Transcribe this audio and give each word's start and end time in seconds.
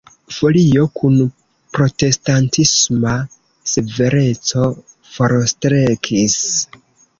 Folio 0.35 0.85
kun 0.99 1.19
protestantisma 1.77 3.13
severeco 3.75 4.67
forstrekis. 5.13 6.43